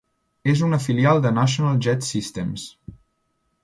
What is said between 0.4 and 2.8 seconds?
És una filial de National Jet Systems.